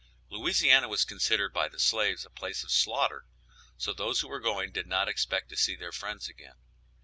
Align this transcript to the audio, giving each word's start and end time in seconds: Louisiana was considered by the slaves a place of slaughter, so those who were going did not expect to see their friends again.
Louisiana 0.31 0.87
was 0.87 1.05
considered 1.05 1.53
by 1.53 1.67
the 1.69 1.77
slaves 1.79 2.25
a 2.25 2.31
place 2.31 2.63
of 2.63 2.71
slaughter, 2.71 3.27
so 3.77 3.93
those 3.93 4.21
who 4.21 4.27
were 4.29 4.39
going 4.39 4.71
did 4.71 4.87
not 4.87 5.07
expect 5.07 5.49
to 5.49 5.55
see 5.55 5.75
their 5.75 5.91
friends 5.91 6.27
again. 6.27 6.55